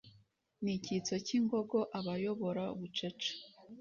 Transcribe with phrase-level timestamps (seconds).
[0.63, 3.31] N'icyitso cy'ingogo abayobora bucece